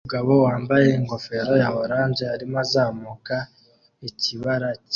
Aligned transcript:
Umugabo 0.03 0.31
wambaye 0.45 0.87
ingofero 0.99 1.53
ya 1.63 1.69
orange 1.83 2.23
arimo 2.33 2.57
azamuka 2.65 3.35
ikibara 4.09 4.69
cyera 4.75 4.87